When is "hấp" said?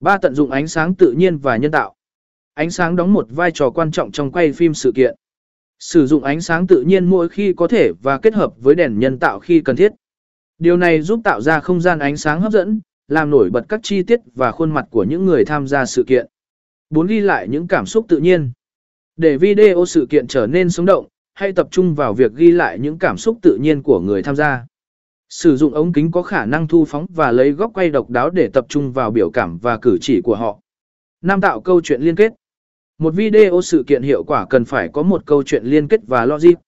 12.40-12.52